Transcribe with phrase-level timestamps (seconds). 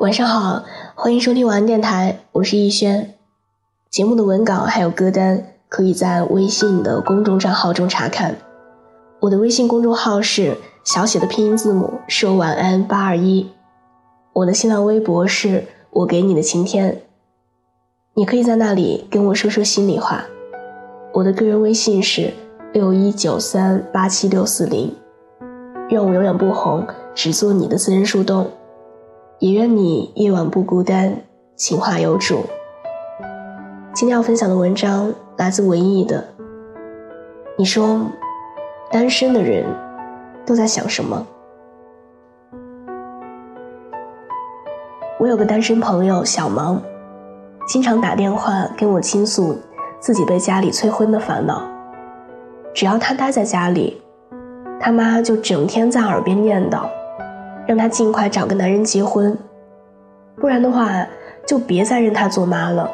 [0.00, 0.64] 晚上好，
[0.96, 3.14] 欢迎收听晚安电台，我是逸轩。
[3.88, 8.34] 节目的文稿还有歌单，可以在微信的公众账号中查看。
[9.20, 13.48] 我的微信公众号是小写的拼音字母说晚安八二一。
[14.32, 17.00] 我的新浪微博是我给你的晴天，
[18.14, 20.24] 你可以在那里跟我说说心里话。
[21.12, 22.34] 我的个人微信是
[22.72, 24.92] 六一九三八七六四零。
[25.90, 26.84] 愿我永远不红，
[27.14, 28.50] 只做你的私人树洞。
[29.44, 31.14] 也愿你夜晚不孤单，
[31.54, 32.46] 情话有主。
[33.92, 36.24] 今天要分享的文章来自文艺的。
[37.58, 38.00] 你说，
[38.90, 39.66] 单身的人
[40.46, 41.26] 都在想什么？
[45.20, 46.80] 我有个单身朋友小芒，
[47.68, 49.58] 经常打电话跟我倾诉
[50.00, 51.62] 自己被家里催婚的烦恼。
[52.72, 54.00] 只要他待在家里，
[54.80, 56.88] 他妈就整天在耳边念叨。
[57.66, 59.36] 让她尽快找个男人结婚，
[60.36, 61.06] 不然的话
[61.46, 62.90] 就别再认她做妈了。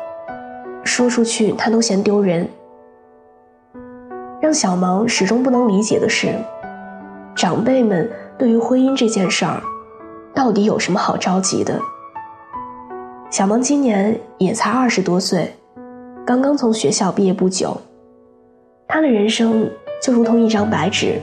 [0.85, 2.49] 说出去她都嫌丢人。
[4.41, 6.35] 让小芒始终不能理解的是，
[7.35, 9.61] 长辈们对于婚姻这件事儿，
[10.35, 11.79] 到底有什么好着急的？
[13.31, 15.55] 小芒今年也才二十多岁，
[16.27, 17.77] 刚刚从学校毕业不久，
[18.89, 19.71] 他的人生
[20.03, 21.21] 就如同一张白纸，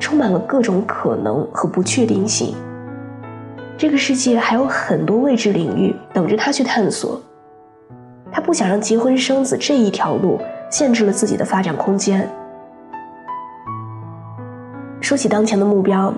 [0.00, 2.52] 充满了各种可能和不确定性。
[3.80, 7.18] 这个世界还有很多未知领域等着他去探索。
[8.30, 10.38] 他不想让结婚生子这一条路
[10.70, 12.28] 限制了自己的发展空间。
[15.00, 16.12] 说起当前的目标，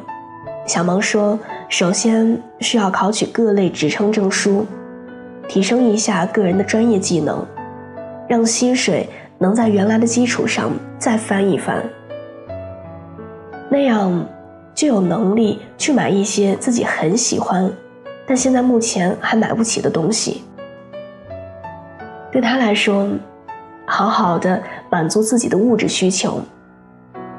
[0.67, 1.39] 小芒说
[1.71, 4.67] ：“首先需要考取各类职称证书，
[5.47, 7.47] 提升一下个人的专业技能，
[8.29, 11.81] 让薪水能在原来的基础上再翻一番。
[13.71, 14.27] 那样。”
[14.75, 17.71] 就有能力去买一些自己很喜欢，
[18.27, 20.43] 但现在目前还买不起的东西。
[22.31, 23.07] 对他来说，
[23.85, 26.41] 好好的满足自己的物质需求，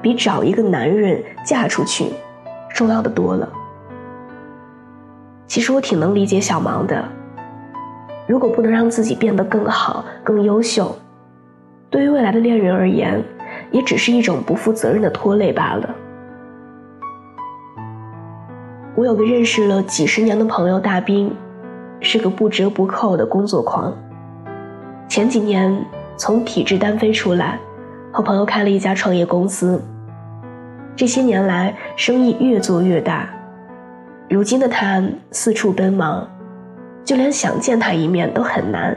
[0.02, 2.13] 比找一个男人嫁出去
[2.69, 3.50] 重要的多了。
[5.47, 7.03] 其实我挺能理解小芒的，
[8.28, 10.96] 如果不能让自己变得更好、更优秀，
[11.90, 13.24] 对于未来的恋人而言，
[13.72, 15.96] 也只是一种不负责任的拖累罢了。
[18.96, 21.36] 我有个认识了几十年的朋友大兵，
[22.00, 23.92] 是个不折不扣的工作狂。
[25.09, 25.84] 前几年
[26.16, 27.59] 从体制单飞出来，
[28.12, 29.82] 和朋友开了一家创业公司。
[30.96, 33.28] 这些年来生意越做越大，
[34.30, 36.28] 如今的他四处奔忙，
[37.03, 38.96] 就连想见他一面都很难。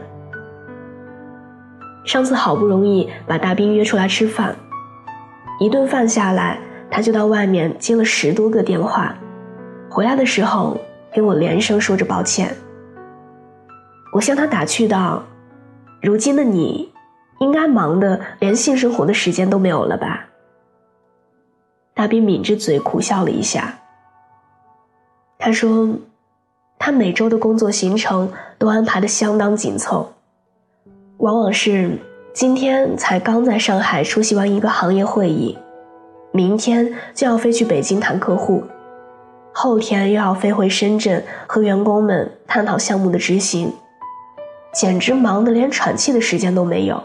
[2.05, 4.55] 上次好不容易把大兵约出来吃饭，
[5.59, 6.59] 一顿饭下来，
[6.91, 9.15] 他就到外面接了十多个电话。
[9.97, 10.77] 回来的时候，
[11.11, 12.55] 跟我连声说着抱歉。
[14.13, 15.23] 我向他打趣道
[16.03, 16.93] ：“如今的你，
[17.41, 20.27] 应该忙得连性生活的时间都没有了吧？”
[21.97, 23.79] 大兵抿着嘴苦笑了一下。
[25.39, 25.89] 他说
[26.79, 30.13] ：“他每周的工作行程都安排的相当紧凑，
[31.17, 31.99] 往往是
[32.35, 35.57] 今天才刚在上海出席完一个行业会议，
[36.33, 38.63] 明天就要飞去北京谈客户。”
[39.59, 43.73] 后天又要飞回深圳和员工们探讨项目的执行，
[44.75, 47.03] 简直忙得连喘气的时间都没有。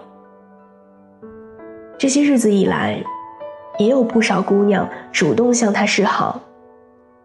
[1.97, 3.01] 这些日子以来，
[3.77, 6.41] 也有不少姑娘主动向他示好，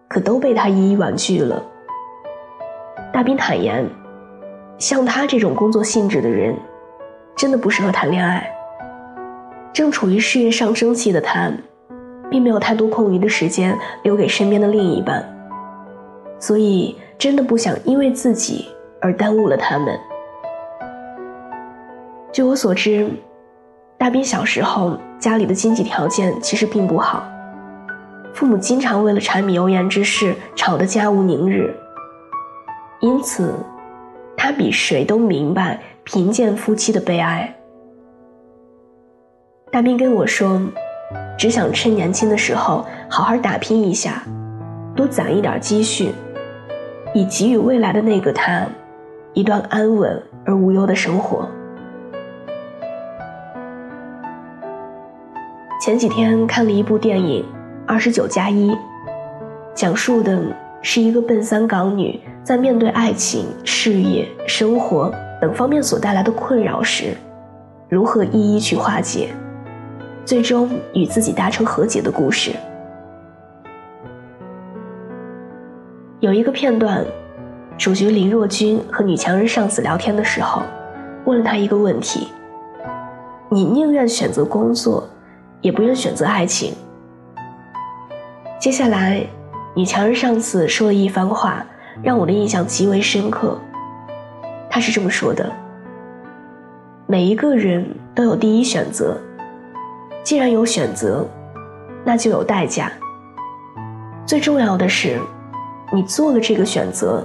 [0.06, 1.60] 可都被他一一婉拒了。
[3.12, 3.84] 大兵坦言，
[4.78, 6.54] 像他这种工作性质的人，
[7.34, 8.48] 真的不适合谈恋爱。
[9.72, 11.50] 正处于事业上升期的他。
[12.30, 15.24] 并没有太多空余的时间留给身边的另一半，
[16.38, 18.66] 所以真的不想因为自己
[19.00, 19.98] 而耽误了他们。
[22.32, 23.08] 据我所知，
[23.96, 27.26] 大兵小时候家里的经济条件其实并不好，
[28.34, 31.74] 父母经常为了柴米油盐之事吵得家无宁日，
[33.00, 33.54] 因此
[34.36, 37.56] 他比谁都明白贫贱夫妻的悲哀。
[39.70, 40.60] 大兵跟我说。
[41.38, 44.22] 只想趁年轻的时候好好打拼一下，
[44.94, 46.12] 多攒一点积蓄，
[47.14, 48.66] 以给予未来的那个他
[49.34, 51.48] 一段安稳而无忧的生活。
[55.80, 57.42] 前几天看了一部电影
[57.86, 58.70] 《二十九加一》，
[59.74, 60.40] 讲述的
[60.80, 67.14] 是一个奔三港女在面对爱情、事业、生活等方面所带来的困扰时，
[67.88, 69.28] 如何一一去化解。
[70.26, 72.50] 最终与自己达成和解的故事。
[76.18, 77.04] 有一个片段，
[77.78, 80.62] 主角林若君和女强人上司聊天的时候，
[81.26, 82.26] 问了她一个问题
[83.48, 85.08] ：“你宁愿选择工作，
[85.60, 86.74] 也不愿选择爱情？”
[88.58, 89.24] 接下来，
[89.76, 91.64] 女强人上司说了一番话，
[92.02, 93.56] 让我的印象极为深刻。
[94.68, 95.52] 她是这么说的
[97.06, 99.20] ：“每一个人都有第一选择，
[100.26, 101.24] 既然有选择，
[102.04, 102.90] 那就有代价。
[104.26, 105.20] 最重要的是，
[105.92, 107.24] 你做了这个选择。”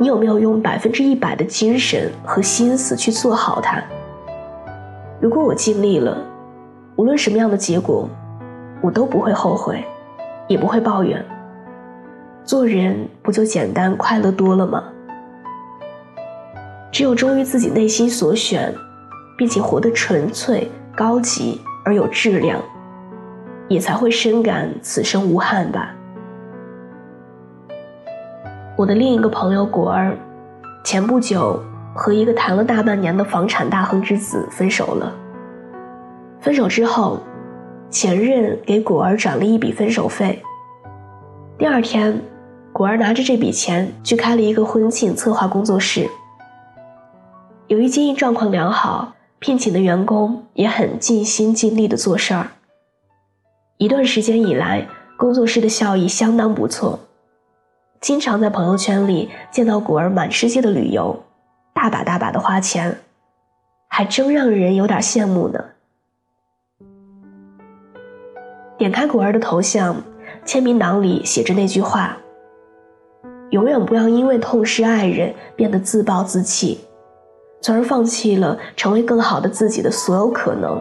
[0.00, 3.78] 你有没有用百分之一百的精神和心思去做好它？
[5.20, 6.16] 如果我尽力了，
[6.96, 8.08] 无论什么样的结果，
[8.80, 9.84] 我都不会后悔，
[10.48, 11.22] 也不会抱怨。
[12.42, 14.82] 做人不就简单快乐多了吗？
[16.90, 18.74] 只有忠于自己内心所选，
[19.36, 22.60] 并且活得纯粹、高级而有质量，
[23.68, 25.94] 也才会深感此生无憾吧。
[28.76, 30.16] 我的另一个朋友果儿，
[30.84, 31.62] 前不久
[31.94, 35.14] 和一个谈了大半年的房产大亨之子分手了。
[36.40, 37.20] 分手之后，
[37.88, 40.42] 前任给果儿转了一笔分手费。
[41.56, 42.20] 第二天，
[42.72, 46.08] 果儿拿着这笔钱去开了一个婚庆策划工作室。
[47.68, 49.12] 由于经营状况良好，
[49.44, 52.52] 聘请的员工也很尽心尽力的做事儿。
[53.76, 54.88] 一段时间以来，
[55.18, 56.98] 工作室的效益相当不错。
[58.00, 61.22] 经常在朋友圈里见到果儿满世界的旅游，
[61.74, 63.00] 大把大把的花钱，
[63.86, 65.62] 还真让人有点羡慕呢。
[68.78, 70.02] 点开果儿的头像，
[70.46, 72.16] 签名档里写着那句话
[73.52, 76.80] ：“永远不要因为痛失爱人变得自暴自弃，
[77.64, 80.78] 从而放弃了成为更好的自己的所有可能。”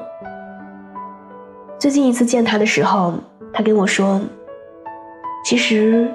[1.79, 3.13] 最近一次见他的时候，
[3.53, 4.19] 他跟我说
[5.45, 6.11] ：“其实。”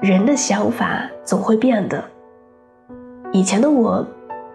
[0.00, 2.04] 人的想法总会变的。
[3.32, 4.06] 以前的我，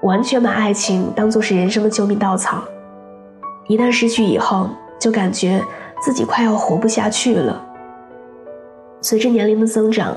[0.04, 2.63] 完全把爱情当作是人生的救命稻草，
[3.68, 5.62] 一旦失去以后，就感觉
[6.01, 7.62] 自己快要活不下去了。
[9.01, 10.15] 随着年龄的增长，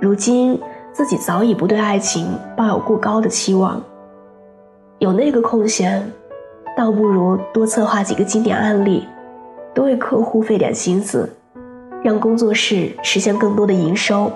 [0.00, 0.58] 如今
[0.94, 2.26] 自己早已不对爱情
[2.56, 3.78] 抱有过高的期望，
[4.98, 6.10] 有那个空闲，
[6.76, 9.06] 倒不如多策划几个经典案例，
[9.72, 11.28] 多为客户费点心思。
[12.02, 14.30] 让工作室实现更多的营收，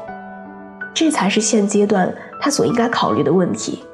[0.93, 3.85] 这才是现阶段他所应该考虑的问题。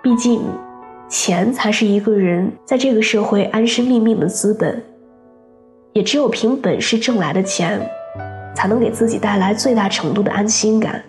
[0.00, 0.42] 毕竟，
[1.08, 4.80] 钱才是一个人在这个社会安身立命的资本，
[5.92, 7.80] 也只有凭本事挣来的钱，
[8.54, 11.02] 才能给自己带来最大程度的安心感。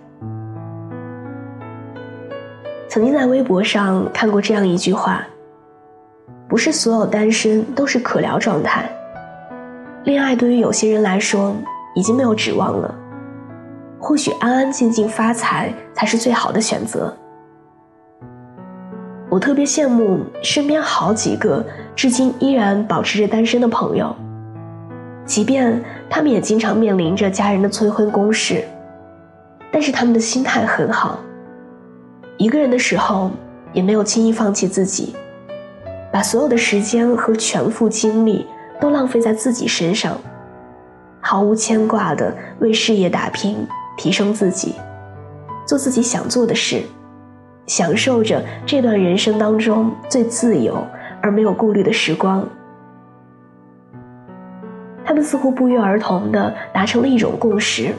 [2.95, 5.21] 曾经在微博上看过这样一句话
[6.47, 8.89] ：“不是所有单身都是可聊状态。”
[10.06, 11.53] 恋爱对于有些人来说
[11.94, 12.95] 已经没有指望了，
[14.00, 17.13] 或许安安静静发财才是最好的选择。
[19.30, 21.62] 我特别羡慕身边好几个
[21.97, 24.15] 至今依然保持着单身的朋友，
[25.25, 28.63] 即便他们也经常面临着家人的催婚攻势，
[29.69, 31.19] 但是他们的心态很好，
[32.37, 33.31] 一个人的时候
[33.73, 35.15] 也没有轻易放弃自己，
[36.11, 38.47] 把所有的时间和全副精力。
[38.77, 40.17] 都浪费在自己身上，
[41.21, 43.65] 毫无牵挂的为事业打拼，
[43.95, 44.75] 提升自己，
[45.65, 46.81] 做自己想做的事，
[47.68, 50.77] 享受着这段人生当中最自由
[51.21, 52.45] 而没有顾虑的时光。
[55.06, 57.94] 他们似乎不约而同的达成了一种共识：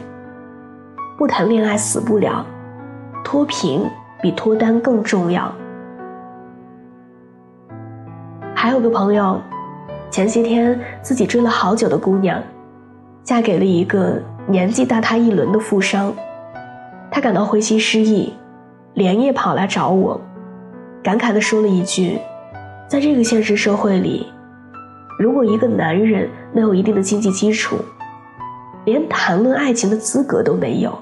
[1.17, 2.45] 不谈恋爱死不了，
[3.25, 3.83] 脱贫
[4.27, 5.55] 比脱单更重要。
[8.57, 9.41] 还有个朋友。
[10.11, 12.43] 前些天，自己追了好久的姑娘，
[13.23, 16.13] 嫁给了一个年纪大他一轮的富商，
[17.09, 18.33] 他感到灰心失意，
[18.95, 20.21] 连夜跑来找我，
[21.05, 22.19] 感慨地说了一句
[22.89, 24.27] ：“在这个现实社会里，
[25.21, 27.77] 如果一个男人没有一定的经济基础，
[28.87, 30.99] 连谈论爱情的资格都没有。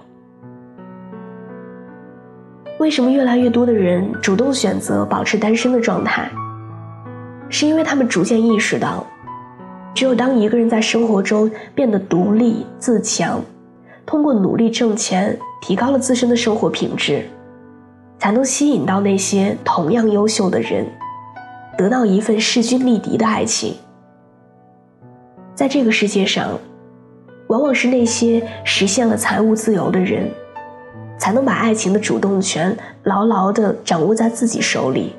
[2.84, 6.30] 为什么越来越多的人主动选择保持单身的状态？”
[7.48, 9.06] 是因为他们逐渐意识到，
[9.94, 13.40] 只有当一个人在生活中变得独立自强，
[14.04, 17.24] 通过努力挣钱，提高了自身的生活品质，
[18.18, 20.86] 才能吸引到那些同样优秀的人，
[21.78, 23.76] 得到一份势均力敌的爱情。
[25.54, 26.50] 在这个世界上，
[27.46, 30.30] 往往是那些实现了财务自由的人，
[31.18, 35.14] 才能把爱情的主动权牢牢地掌握在自己手里。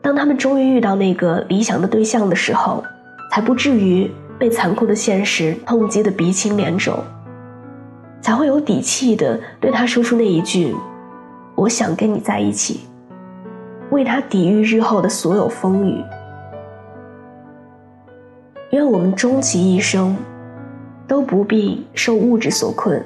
[0.00, 2.82] 当他们终于遇到那个理想的对象的时候，
[3.30, 6.96] 才不至于被残酷的现实痛击得鼻青脸肿。
[8.20, 10.74] 才会有底气的对他说出那一句
[11.54, 12.80] ：“我想跟你在一起。”
[13.90, 16.02] 为他抵御日后的所有风雨。
[18.70, 20.16] 愿我们终其一生，
[21.06, 23.02] 都不必受物质所困。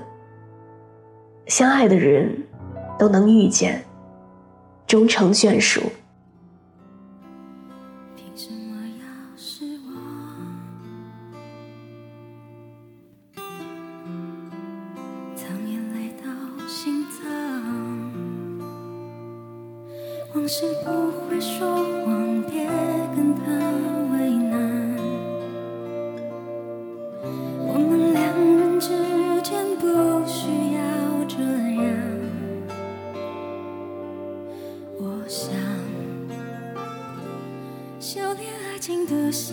[1.47, 2.47] 相爱的人，
[2.99, 3.85] 都能遇见，
[4.87, 5.83] 终成眷属。
[20.35, 20.91] 往事不
[21.29, 22.67] 会说谎，别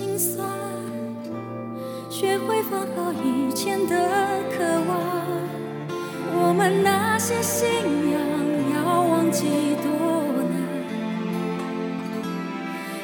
[0.10, 0.50] 心酸，
[2.10, 3.96] 学会放好以前的
[4.50, 4.98] 渴望。
[6.34, 7.70] 我们那些信
[8.10, 8.20] 仰
[8.74, 9.46] 要忘记
[9.84, 9.88] 多
[10.50, 10.52] 难。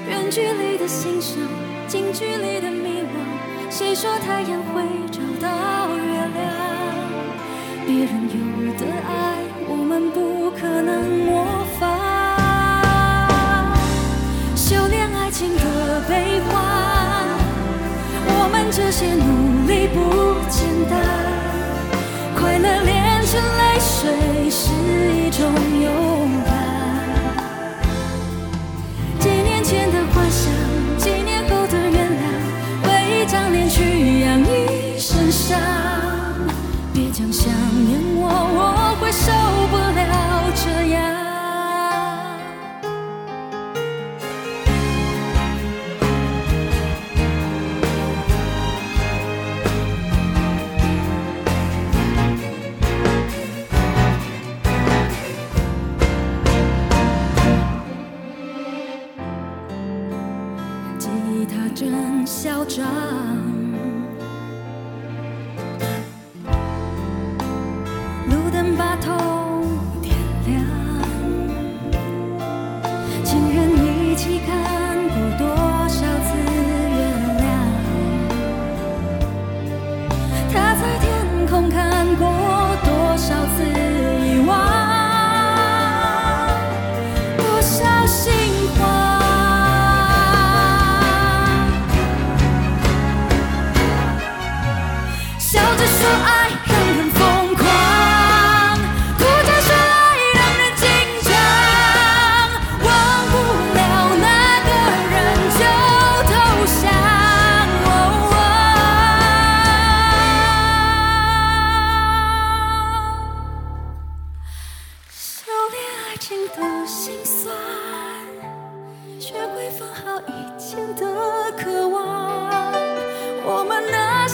[0.09, 1.37] 远距离的欣赏，
[1.87, 3.13] 近距离的迷惘。
[3.69, 4.81] 谁说太阳会
[5.11, 6.01] 找到月
[6.33, 6.41] 亮？
[7.85, 8.35] 别人有
[8.79, 11.45] 的爱，我们不可能模
[11.79, 11.83] 仿。
[14.55, 16.64] 修炼爱情的悲欢，
[18.97, 19.99] 些努力不
[20.49, 20.97] 简单。
[22.33, 24.71] 快乐炼成泪水，是
[25.13, 25.51] 一种
[25.83, 26.14] 勇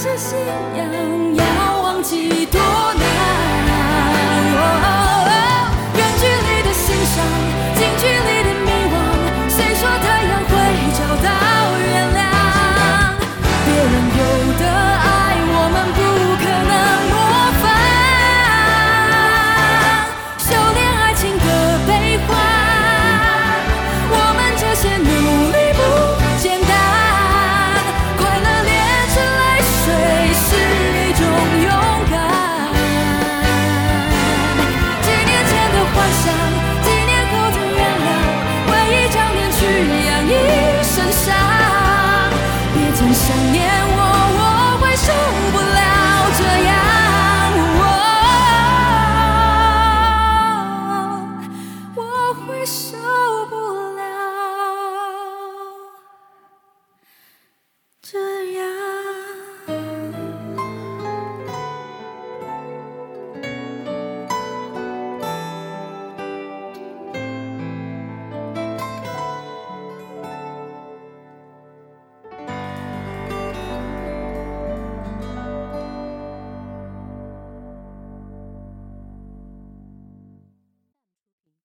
[0.04, 0.18] 这。
[0.18, 0.38] 信
[0.76, 3.21] 仰要忘记多难。